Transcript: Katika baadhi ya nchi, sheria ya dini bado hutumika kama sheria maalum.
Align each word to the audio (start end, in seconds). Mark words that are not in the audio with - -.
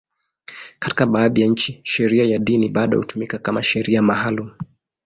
Katika 0.79 1.05
baadhi 1.05 1.41
ya 1.41 1.47
nchi, 1.47 1.79
sheria 1.83 2.23
ya 2.25 2.39
dini 2.39 2.69
bado 2.69 2.97
hutumika 2.97 3.37
kama 3.37 3.63
sheria 3.63 4.01
maalum. 4.01 4.51